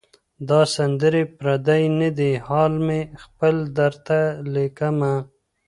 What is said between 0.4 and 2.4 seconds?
دا سندري پردۍ نه دي